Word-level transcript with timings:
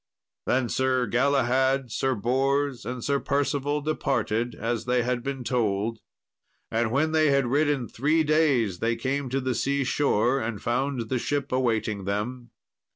Then 0.47 0.67
Sir 0.67 1.05
Galahad, 1.05 1.91
Sir 1.91 2.15
Bors, 2.15 2.87
and 2.87 3.03
Sir 3.03 3.19
Percival 3.19 3.81
departed 3.81 4.55
as 4.55 4.85
they 4.85 5.03
had 5.03 5.21
been 5.21 5.43
told; 5.43 5.99
and 6.71 6.89
when 6.89 7.11
they 7.11 7.27
had 7.29 7.45
ridden 7.45 7.87
three 7.87 8.23
days 8.23 8.79
they 8.79 8.95
came 8.95 9.29
to 9.29 9.39
the 9.39 9.53
sea 9.53 9.83
shore, 9.83 10.39
and 10.39 10.59
found 10.59 11.09
the 11.09 11.19
ship 11.19 11.51
awaiting 11.51 12.05
them. 12.05 12.49